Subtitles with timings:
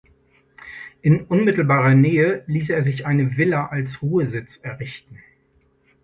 [1.03, 5.19] In unmittelbarer Nähe ließ er sich eine Villa als Ruhesitz errichten.